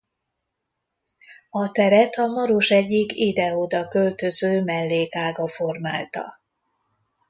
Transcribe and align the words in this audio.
A 1.49 1.71
teret 1.71 2.15
a 2.15 2.27
Maros 2.27 2.69
egyik 2.69 3.11
ide-oda 3.13 3.87
költöző 3.87 4.63
mellékága 4.63 5.47
formálta. 5.47 6.39